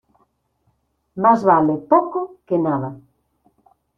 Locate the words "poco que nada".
1.91-2.89